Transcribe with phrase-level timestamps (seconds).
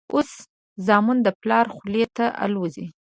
[0.13, 0.29] اوس
[0.85, 2.85] زامن د پلار خولې ته الوزي.